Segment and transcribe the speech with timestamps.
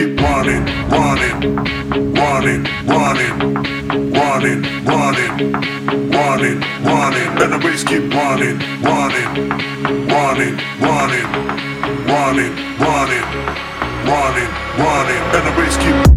[0.00, 1.56] keep running, running,
[2.14, 3.32] running, running,
[4.10, 5.52] running, running,
[6.10, 7.28] running, running.
[7.38, 9.48] Let the bass keep running, running,
[10.08, 11.26] running, running,
[12.06, 13.24] running, running,
[14.08, 15.22] running, running.
[15.32, 16.09] Let the bass keep.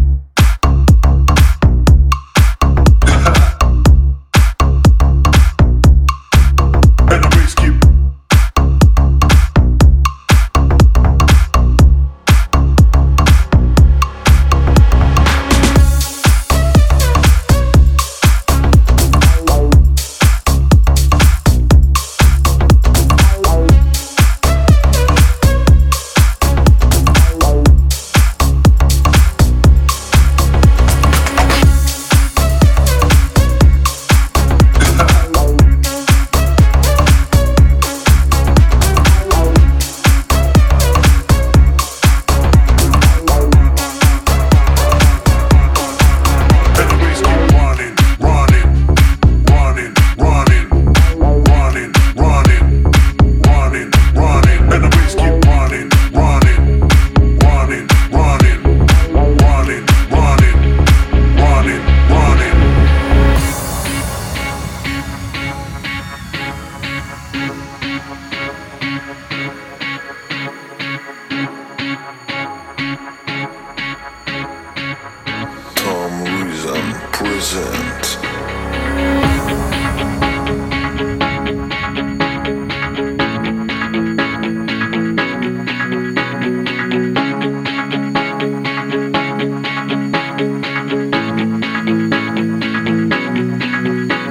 [77.44, 78.18] present.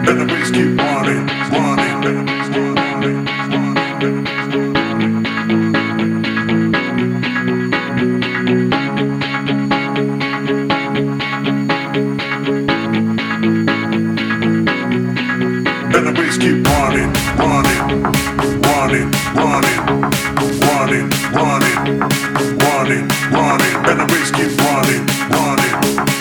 [0.06, 2.02] Everybody's keep running, running,
[2.52, 3.33] running.
[16.44, 18.04] keep running, running,
[18.64, 19.80] running, running,
[20.60, 22.00] running, running,
[22.60, 26.13] running, running, and the bass keep running, running.